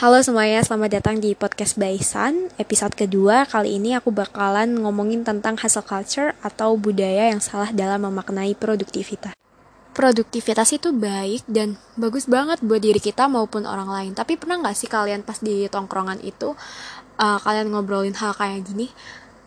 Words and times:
Halo 0.00 0.16
semuanya, 0.24 0.64
selamat 0.64 0.96
datang 0.96 1.20
di 1.20 1.36
podcast 1.36 1.76
Baisan. 1.76 2.48
Episode 2.56 2.96
kedua, 2.96 3.44
kali 3.44 3.76
ini 3.76 3.92
aku 3.92 4.08
bakalan 4.08 4.80
ngomongin 4.80 5.28
tentang 5.28 5.60
hustle 5.60 5.84
culture 5.84 6.32
Atau 6.40 6.80
budaya 6.80 7.28
yang 7.28 7.36
salah 7.36 7.68
dalam 7.68 8.08
memaknai 8.08 8.56
produktivitas. 8.56 9.36
Produktivitas 9.92 10.72
itu 10.72 10.96
baik 10.96 11.44
dan 11.44 11.76
bagus 12.00 12.24
banget 12.24 12.64
buat 12.64 12.80
diri 12.80 12.96
kita 12.96 13.28
maupun 13.28 13.68
orang 13.68 13.92
lain. 13.92 14.12
Tapi 14.16 14.40
pernah 14.40 14.56
gak 14.64 14.72
sih 14.72 14.88
kalian 14.88 15.20
pas 15.20 15.36
di 15.36 15.68
tongkrongan 15.68 16.24
itu 16.24 16.56
uh, 17.20 17.36
Kalian 17.36 17.68
ngobrolin 17.68 18.16
hal 18.16 18.32
kayak 18.32 18.72
gini 18.72 18.88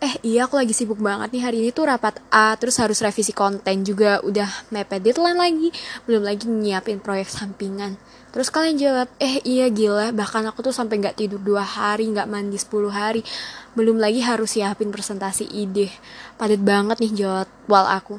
eh 0.02 0.14
iya 0.26 0.46
aku 0.46 0.58
lagi 0.58 0.74
sibuk 0.74 0.98
banget 0.98 1.30
nih. 1.30 1.42
Hari 1.42 1.56
ini 1.62 1.70
tuh 1.70 1.86
rapat 1.86 2.18
A 2.32 2.54
terus 2.58 2.78
harus 2.82 2.98
revisi 2.98 3.30
konten 3.30 3.86
juga. 3.86 4.18
Udah 4.26 4.48
mepet 4.74 5.04
deadline 5.04 5.38
lagi. 5.38 5.68
Belum 6.08 6.22
lagi 6.26 6.46
nyiapin 6.46 6.98
proyek 6.98 7.30
sampingan. 7.30 7.94
Terus 8.34 8.50
kalian 8.50 8.76
jawab 8.80 9.08
eh 9.22 9.38
iya 9.46 9.70
gila. 9.70 10.10
Bahkan 10.10 10.50
aku 10.50 10.66
tuh 10.66 10.74
sampai 10.74 10.98
nggak 10.98 11.18
tidur 11.20 11.38
dua 11.38 11.62
hari 11.62 12.10
nggak 12.10 12.26
mandi 12.26 12.58
10 12.58 12.90
hari. 12.90 13.22
Belum 13.78 13.98
lagi 13.98 14.20
harus 14.22 14.58
siapin 14.58 14.90
presentasi 14.90 15.46
ide. 15.50 15.90
Padat 16.34 16.62
banget 16.62 16.98
nih 16.98 17.12
jadwal 17.14 17.86
aku. 17.86 18.18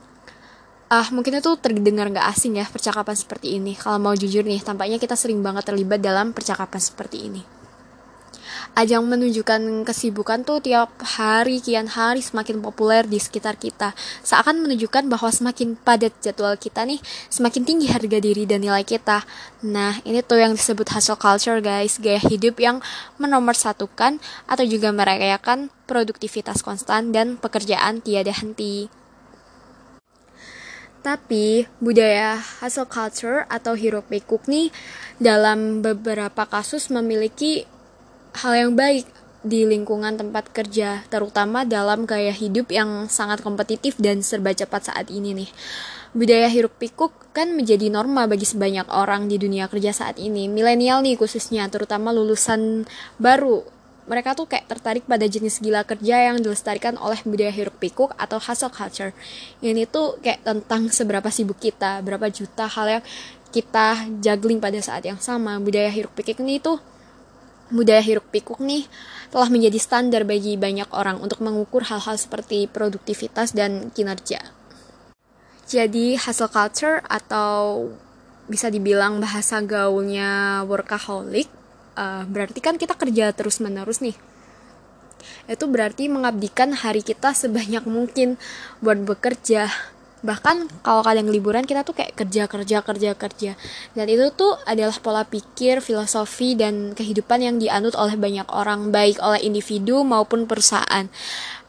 Ah 0.87 1.09
mungkin 1.11 1.37
itu 1.37 1.51
terdengar 1.59 2.07
nggak 2.07 2.27
asing 2.31 2.61
ya 2.61 2.65
percakapan 2.69 3.15
seperti 3.17 3.59
ini. 3.59 3.75
Kalau 3.75 3.99
mau 3.99 4.15
jujur 4.15 4.45
nih 4.45 4.63
tampaknya 4.63 5.01
kita 5.01 5.17
sering 5.19 5.43
banget 5.43 5.67
terlibat 5.67 5.99
dalam 5.99 6.31
percakapan 6.31 6.79
seperti 6.79 7.17
ini 7.31 7.54
ajang 8.73 9.05
menunjukkan 9.05 9.85
kesibukan 9.85 10.41
tuh 10.41 10.57
tiap 10.65 10.89
hari 11.05 11.61
kian 11.61 11.85
hari 11.85 12.25
semakin 12.25 12.57
populer 12.65 13.05
di 13.05 13.21
sekitar 13.21 13.61
kita. 13.61 13.93
Seakan 14.25 14.65
menunjukkan 14.65 15.05
bahwa 15.05 15.29
semakin 15.29 15.77
padat 15.77 16.17
jadwal 16.25 16.57
kita 16.57 16.81
nih, 16.89 16.97
semakin 17.29 17.61
tinggi 17.61 17.87
harga 17.93 18.17
diri 18.17 18.49
dan 18.49 18.65
nilai 18.65 18.81
kita. 18.81 19.21
Nah, 19.69 20.01
ini 20.01 20.25
tuh 20.25 20.41
yang 20.41 20.57
disebut 20.57 20.89
hustle 20.89 21.21
culture 21.21 21.61
guys, 21.61 22.01
gaya 22.01 22.17
hidup 22.17 22.57
yang 22.57 22.81
menomorsatukan 23.21 24.17
atau 24.49 24.65
juga 24.65 24.89
merayakan 24.89 25.69
produktivitas 25.85 26.65
konstan 26.65 27.13
dan 27.13 27.37
pekerjaan 27.37 28.01
tiada 28.01 28.33
henti. 28.33 28.89
Tapi 31.05 31.69
budaya 31.77 32.41
hustle 32.65 32.89
culture 32.89 33.45
atau 33.45 33.77
hiruk 33.77 34.09
pikuk 34.09 34.49
nih 34.49 34.73
dalam 35.21 35.85
beberapa 35.85 36.49
kasus 36.49 36.89
memiliki 36.89 37.69
hal 38.35 38.53
yang 38.55 38.71
baik 38.75 39.07
di 39.45 39.63
lingkungan 39.63 40.17
tempat 40.17 40.49
kerja, 40.49 41.05
terutama 41.07 41.63
dalam 41.63 42.09
gaya 42.09 42.33
hidup 42.33 42.73
yang 42.73 43.05
sangat 43.05 43.45
kompetitif 43.45 43.93
dan 44.01 44.25
serba 44.25 44.51
cepat 44.51 44.89
saat 44.89 45.07
ini 45.13 45.37
nih. 45.37 45.49
Budaya 46.15 46.49
hiruk 46.49 46.75
pikuk 46.81 47.11
kan 47.35 47.53
menjadi 47.53 47.91
norma 47.91 48.25
bagi 48.25 48.47
sebanyak 48.47 48.87
orang 48.89 49.29
di 49.29 49.37
dunia 49.37 49.69
kerja 49.69 49.93
saat 49.93 50.17
ini. 50.17 50.49
Milenial 50.49 51.05
nih 51.05 51.19
khususnya, 51.19 51.67
terutama 51.69 52.09
lulusan 52.09 52.89
baru. 53.21 53.61
Mereka 54.05 54.37
tuh 54.37 54.45
kayak 54.45 54.69
tertarik 54.69 55.03
pada 55.09 55.25
jenis 55.25 55.57
gila 55.61 55.81
kerja 55.81 56.29
yang 56.29 56.37
dilestarikan 56.37 56.93
oleh 57.01 57.17
budaya 57.25 57.49
hiruk 57.49 57.77
pikuk 57.81 58.13
atau 58.17 58.37
hustle 58.37 58.69
culture. 58.71 59.11
Ini 59.61 59.89
tuh 59.89 60.21
kayak 60.21 60.45
tentang 60.45 60.89
seberapa 60.93 61.27
sibuk 61.29 61.57
kita, 61.57 62.05
berapa 62.05 62.29
juta 62.29 62.69
hal 62.69 63.01
yang 63.01 63.03
kita 63.49 64.07
juggling 64.21 64.61
pada 64.61 64.77
saat 64.81 65.03
yang 65.05 65.17
sama. 65.17 65.57
Budaya 65.57 65.89
hiruk 65.89 66.13
pikuk 66.15 66.41
ini 66.45 66.61
tuh 66.61 66.77
budaya 67.73 68.01
hiruk 68.01 68.27
pikuk 68.29 68.61
nih 68.61 68.85
telah 69.33 69.49
menjadi 69.49 69.79
standar 69.81 70.21
bagi 70.23 70.55
banyak 70.55 70.87
orang 70.93 71.19
untuk 71.19 71.41
mengukur 71.41 71.83
hal-hal 71.85 72.15
seperti 72.15 72.69
produktivitas 72.69 73.51
dan 73.51 73.89
kinerja. 73.91 74.41
Jadi 75.65 76.13
hustle 76.15 76.51
culture 76.53 77.01
atau 77.09 77.89
bisa 78.45 78.69
dibilang 78.69 79.17
bahasa 79.17 79.57
gaulnya 79.65 80.61
workaholic 80.69 81.49
uh, 81.97 82.23
berarti 82.29 82.61
kan 82.61 82.77
kita 82.77 82.93
kerja 82.93 83.33
terus 83.33 83.57
menerus 83.57 84.05
nih 84.05 84.13
itu 85.49 85.65
berarti 85.65 86.05
mengabdikan 86.05 86.77
hari 86.77 87.01
kita 87.01 87.33
sebanyak 87.33 87.81
mungkin 87.89 88.37
buat 88.85 89.01
bekerja 89.01 89.73
bahkan 90.25 90.65
kalau 90.81 91.05
kadang 91.05 91.29
liburan 91.29 91.63
kita 91.63 91.85
tuh 91.85 91.93
kayak 91.93 92.17
kerja 92.17 92.49
kerja 92.49 92.81
kerja 92.81 93.11
kerja 93.13 93.51
dan 93.93 94.05
itu 94.09 94.25
tuh 94.33 94.57
adalah 94.65 94.97
pola 94.97 95.23
pikir 95.23 95.79
filosofi 95.79 96.57
dan 96.57 96.97
kehidupan 96.97 97.45
yang 97.45 97.55
dianut 97.61 97.93
oleh 97.93 98.17
banyak 98.17 98.49
orang 98.49 98.89
baik 98.89 99.21
oleh 99.21 99.45
individu 99.45 100.01
maupun 100.01 100.49
perusahaan 100.49 101.05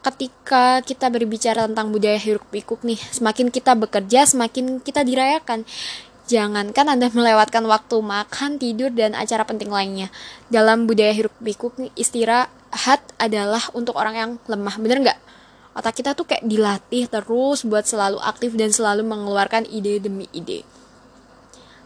ketika 0.01 0.81
kita 0.81 1.13
berbicara 1.13 1.69
tentang 1.69 1.93
budaya 1.93 2.17
hiruk 2.17 2.43
pikuk 2.49 2.81
nih 2.81 2.97
semakin 3.13 3.53
kita 3.53 3.77
bekerja 3.77 4.25
semakin 4.25 4.81
kita 4.81 5.05
dirayakan 5.05 5.63
Jangankan 6.27 6.91
Anda 6.91 7.07
melewatkan 7.17 7.63
waktu 7.65 8.03
makan, 8.03 8.59
tidur, 8.59 8.91
dan 8.91 9.15
acara 9.15 9.47
penting 9.47 9.71
lainnya. 9.71 10.11
Dalam 10.51 10.83
budaya 10.83 11.15
hiruk 11.15 11.33
pikuk, 11.39 11.79
istirahat 11.95 12.99
adalah 13.15 13.63
untuk 13.71 13.95
orang 13.95 14.15
yang 14.15 14.31
lemah. 14.45 14.75
Bener 14.75 14.99
nggak? 15.07 15.19
Otak 15.77 16.01
kita 16.01 16.17
tuh 16.17 16.25
kayak 16.25 16.41
dilatih 16.41 17.05
terus 17.05 17.61
buat 17.61 17.85
selalu 17.85 18.17
aktif 18.25 18.57
dan 18.57 18.73
selalu 18.73 19.05
mengeluarkan 19.05 19.69
ide 19.69 20.01
demi 20.01 20.25
ide. 20.33 20.65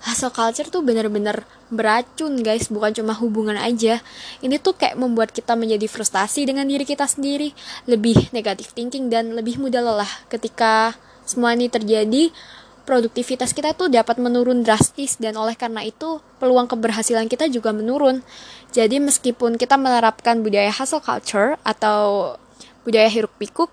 Hustle 0.02 0.34
culture 0.34 0.66
tuh 0.74 0.82
bener-bener 0.82 1.46
beracun 1.70 2.42
guys, 2.42 2.74
bukan 2.74 2.90
cuma 2.90 3.14
hubungan 3.14 3.54
aja. 3.54 4.02
Ini 4.42 4.58
tuh 4.58 4.74
kayak 4.74 4.98
membuat 4.98 5.30
kita 5.30 5.54
menjadi 5.54 5.86
frustasi 5.86 6.50
dengan 6.50 6.66
diri 6.66 6.82
kita 6.88 7.06
sendiri, 7.06 7.54
lebih 7.86 8.34
negatif 8.34 8.74
thinking 8.74 9.14
dan 9.14 9.38
lebih 9.38 9.62
mudah 9.62 9.78
lelah 9.78 10.10
ketika 10.26 10.98
semua 11.22 11.54
ini 11.54 11.70
terjadi 11.70 12.34
produktivitas 12.82 13.54
kita 13.54 13.78
tuh 13.78 13.94
dapat 13.94 14.18
menurun 14.18 14.66
drastis 14.66 15.22
dan 15.22 15.38
oleh 15.38 15.54
karena 15.54 15.86
itu 15.86 16.18
peluang 16.42 16.66
keberhasilan 16.66 17.30
kita 17.30 17.46
juga 17.46 17.70
menurun. 17.70 18.26
Jadi 18.74 18.98
meskipun 18.98 19.62
kita 19.62 19.78
menerapkan 19.78 20.42
budaya 20.42 20.74
hustle 20.74 21.04
culture 21.04 21.62
atau 21.62 22.34
budaya 22.82 23.06
hiruk 23.06 23.34
pikuk 23.38 23.70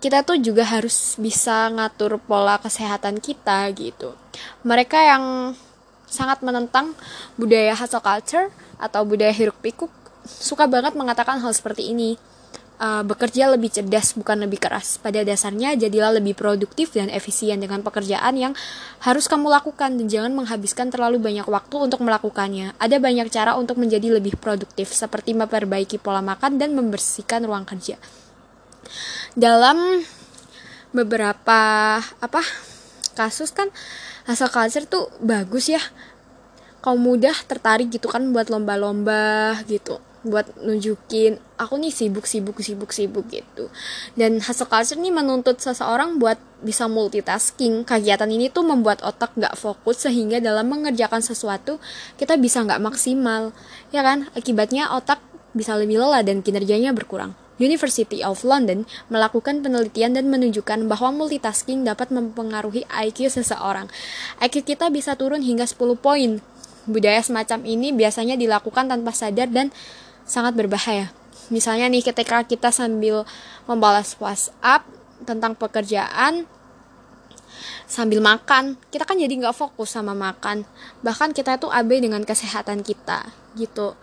kita 0.00 0.24
tuh 0.24 0.40
juga 0.40 0.64
harus 0.64 1.14
bisa 1.20 1.68
ngatur 1.68 2.16
pola 2.24 2.56
kesehatan 2.56 3.20
kita 3.20 3.68
gitu 3.76 4.16
mereka 4.64 4.96
yang 4.96 5.54
sangat 6.10 6.42
menentang 6.42 6.96
budaya 7.38 7.76
hustle 7.76 8.02
culture 8.02 8.50
atau 8.80 9.06
budaya 9.06 9.30
hiruk 9.30 9.56
pikuk 9.62 9.92
suka 10.24 10.66
banget 10.66 10.96
mengatakan 10.96 11.38
hal 11.38 11.52
seperti 11.54 11.92
ini 11.92 12.18
uh, 12.80 13.04
bekerja 13.04 13.52
lebih 13.52 13.68
cerdas 13.68 14.16
bukan 14.16 14.40
lebih 14.40 14.58
keras. 14.58 14.96
Pada 14.96 15.20
dasarnya 15.20 15.76
jadilah 15.76 16.16
lebih 16.16 16.34
produktif 16.34 16.96
dan 16.96 17.12
efisien 17.12 17.60
dengan 17.60 17.84
pekerjaan 17.84 18.34
yang 18.34 18.52
harus 19.04 19.28
kamu 19.28 19.52
lakukan 19.52 20.00
dan 20.00 20.06
jangan 20.08 20.32
menghabiskan 20.34 20.88
terlalu 20.88 21.20
banyak 21.20 21.46
waktu 21.46 21.76
untuk 21.76 22.00
melakukannya. 22.00 22.74
Ada 22.80 22.96
banyak 22.98 23.28
cara 23.28 23.54
untuk 23.56 23.76
menjadi 23.76 24.16
lebih 24.18 24.40
produktif 24.40 24.90
seperti 24.90 25.36
memperbaiki 25.36 26.00
pola 26.00 26.24
makan 26.24 26.56
dan 26.56 26.72
membersihkan 26.72 27.44
ruang 27.44 27.68
kerja 27.68 28.00
dalam 29.38 30.02
beberapa 30.90 31.60
apa 32.02 32.42
kasus 33.14 33.54
kan 33.54 33.70
asal 34.26 34.50
culture 34.50 34.86
tuh 34.86 35.10
bagus 35.22 35.70
ya. 35.70 35.82
Kaum 36.80 36.96
mudah 37.04 37.36
tertarik 37.44 37.92
gitu 37.92 38.08
kan 38.08 38.32
buat 38.32 38.48
lomba-lomba 38.48 39.60
gitu 39.68 40.00
buat 40.20 40.52
nunjukin 40.60 41.40
aku 41.56 41.80
nih 41.80 41.88
sibuk 41.88 42.28
sibuk 42.28 42.60
sibuk 42.60 42.92
sibuk 42.92 43.24
gitu. 43.32 43.72
Dan 44.12 44.40
hustle 44.40 44.68
culture 44.68 45.00
nih 45.00 45.12
menuntut 45.12 45.56
seseorang 45.60 46.20
buat 46.20 46.36
bisa 46.60 46.88
multitasking. 46.88 47.88
Kegiatan 47.88 48.28
ini 48.28 48.52
tuh 48.52 48.64
membuat 48.64 49.00
otak 49.00 49.32
nggak 49.36 49.56
fokus 49.56 50.04
sehingga 50.04 50.40
dalam 50.40 50.68
mengerjakan 50.68 51.24
sesuatu 51.24 51.80
kita 52.20 52.36
bisa 52.36 52.60
nggak 52.64 52.80
maksimal 52.84 53.56
ya 53.92 54.04
kan? 54.04 54.28
Akibatnya 54.36 54.92
otak 54.92 55.20
bisa 55.56 55.74
lebih 55.74 55.98
lelah 55.98 56.20
dan 56.20 56.44
kinerjanya 56.44 56.92
berkurang 56.92 57.34
University 57.60 58.24
of 58.24 58.40
London 58.42 58.88
melakukan 59.12 59.60
penelitian 59.60 60.16
dan 60.16 60.32
menunjukkan 60.32 60.88
bahwa 60.88 61.12
multitasking 61.12 61.84
dapat 61.84 62.08
mempengaruhi 62.08 62.88
IQ 62.88 63.28
seseorang. 63.28 63.92
IQ 64.40 64.64
kita 64.64 64.88
bisa 64.88 65.14
turun 65.14 65.44
hingga 65.44 65.68
10 65.68 65.76
poin. 66.00 66.40
Budaya 66.88 67.20
semacam 67.20 67.68
ini 67.68 67.92
biasanya 67.92 68.40
dilakukan 68.40 68.88
tanpa 68.88 69.12
sadar 69.12 69.52
dan 69.52 69.68
sangat 70.24 70.56
berbahaya. 70.56 71.12
Misalnya 71.52 71.92
nih 71.92 72.00
ketika 72.00 72.42
kita 72.48 72.72
sambil 72.72 73.28
membalas 73.68 74.16
WhatsApp 74.16 74.88
tentang 75.28 75.52
pekerjaan 75.52 76.48
sambil 77.90 78.22
makan, 78.22 78.78
kita 78.90 79.04
kan 79.06 79.18
jadi 79.18 79.30
nggak 79.30 79.56
fokus 79.56 79.94
sama 79.94 80.16
makan. 80.16 80.64
Bahkan 81.02 81.34
kita 81.34 81.58
tuh 81.58 81.72
abai 81.72 82.02
dengan 82.02 82.22
kesehatan 82.22 82.82
kita 82.86 83.28
gitu 83.58 83.98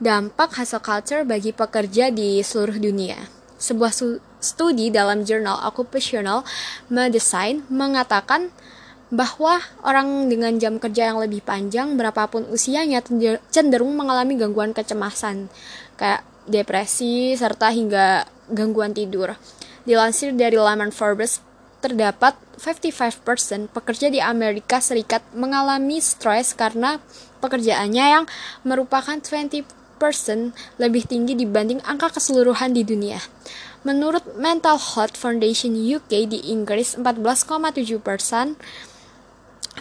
dampak 0.00 0.56
hustle 0.56 0.80
culture 0.80 1.22
bagi 1.28 1.52
pekerja 1.52 2.08
di 2.08 2.40
seluruh 2.40 2.80
dunia. 2.80 3.20
Sebuah 3.60 3.92
studi 4.40 4.88
dalam 4.88 5.28
jurnal 5.28 5.60
Occupational 5.68 6.40
Medicine 6.88 7.60
mengatakan 7.68 8.48
bahwa 9.12 9.60
orang 9.84 10.32
dengan 10.32 10.56
jam 10.56 10.80
kerja 10.80 11.12
yang 11.12 11.20
lebih 11.20 11.44
panjang 11.44 12.00
berapapun 12.00 12.48
usianya 12.48 13.04
cenderung 13.52 13.92
mengalami 13.92 14.40
gangguan 14.40 14.72
kecemasan 14.72 15.52
kayak 16.00 16.24
depresi 16.48 17.36
serta 17.36 17.68
hingga 17.68 18.24
gangguan 18.48 18.96
tidur. 18.96 19.36
Dilansir 19.84 20.32
dari 20.32 20.56
laman 20.56 20.88
Forbes, 20.94 21.44
terdapat 21.80 22.36
55% 22.60 23.72
pekerja 23.72 24.12
di 24.12 24.20
Amerika 24.20 24.78
Serikat 24.84 25.24
mengalami 25.32 25.96
stres 25.98 26.52
karena 26.52 27.00
pekerjaannya 27.40 28.04
yang 28.20 28.24
merupakan 28.68 29.16
20% 29.16 29.64
lebih 30.76 31.02
tinggi 31.08 31.32
dibanding 31.32 31.80
angka 31.88 32.20
keseluruhan 32.20 32.76
di 32.76 32.84
dunia. 32.84 33.20
Menurut 33.80 34.36
Mental 34.36 34.76
Health 34.76 35.16
Foundation 35.16 35.72
UK 35.72 36.28
di 36.28 36.52
Inggris, 36.52 37.00
14,7% 37.00 38.60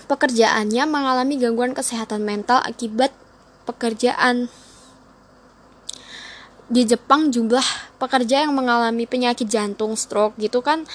pekerjaannya 0.07 0.83
mengalami 0.87 1.35
gangguan 1.35 1.75
kesehatan 1.75 2.23
mental 2.23 2.63
akibat 2.63 3.11
pekerjaan. 3.67 4.47
Di 6.71 6.87
Jepang 6.87 7.33
jumlah 7.33 7.65
pekerja 7.99 8.47
yang 8.47 8.55
mengalami 8.55 9.03
penyakit 9.03 9.51
jantung, 9.51 9.99
stroke 9.99 10.39
gitu 10.39 10.63
kan 10.63 10.87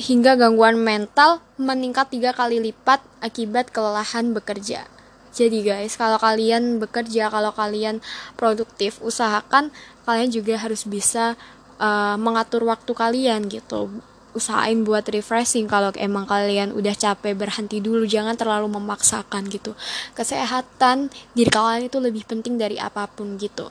hingga 0.00 0.34
gangguan 0.34 0.78
mental 0.80 1.38
meningkat 1.54 2.10
tiga 2.10 2.34
kali 2.34 2.58
lipat 2.58 3.02
akibat 3.22 3.70
kelelahan 3.70 4.34
bekerja. 4.34 4.86
Jadi 5.34 5.66
guys, 5.66 5.98
kalau 5.98 6.14
kalian 6.22 6.78
bekerja, 6.78 7.26
kalau 7.26 7.50
kalian 7.50 7.98
produktif, 8.38 9.02
usahakan 9.02 9.74
kalian 10.06 10.30
juga 10.30 10.54
harus 10.54 10.86
bisa 10.86 11.34
uh, 11.82 12.14
mengatur 12.14 12.62
waktu 12.62 12.94
kalian 12.94 13.50
gitu. 13.50 13.90
Usahain 14.34 14.82
buat 14.86 15.06
refreshing 15.10 15.66
kalau 15.66 15.90
emang 15.98 16.26
kalian 16.26 16.70
udah 16.74 16.94
capek 16.94 17.34
berhenti 17.34 17.82
dulu. 17.82 18.06
Jangan 18.06 18.38
terlalu 18.38 18.70
memaksakan 18.78 19.50
gitu. 19.50 19.74
Kesehatan 20.14 21.10
diri 21.34 21.50
kalian 21.50 21.90
itu 21.90 21.98
lebih 21.98 22.26
penting 22.26 22.54
dari 22.54 22.78
apa 22.78 23.10
pun 23.10 23.34
gitu. 23.34 23.70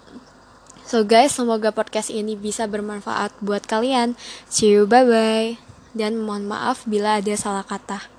So 0.83 1.07
guys 1.07 1.31
semoga 1.31 1.71
podcast 1.71 2.11
ini 2.11 2.35
bisa 2.35 2.67
bermanfaat 2.67 3.39
buat 3.39 3.63
kalian. 3.63 4.19
See 4.51 4.75
you 4.75 4.83
bye 4.83 5.07
bye 5.07 5.62
dan 5.97 6.17
mohon 6.21 6.45
maaf 6.49 6.85
bila 6.85 7.21
ada 7.21 7.33
salah 7.37 7.65
kata 7.65 8.13